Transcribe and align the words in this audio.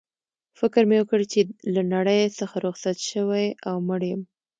فکر 0.59 0.83
مې 0.89 0.97
وکړ 0.99 1.19
چي 1.31 1.41
له 1.73 1.81
نړۍ 1.93 2.21
څخه 2.39 2.55
رخصت 2.67 2.97
شوی 3.11 3.45
او 3.69 3.75
مړ 3.87 4.01
یم. 4.09 4.21